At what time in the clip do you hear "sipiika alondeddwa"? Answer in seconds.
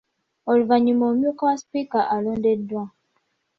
1.59-2.83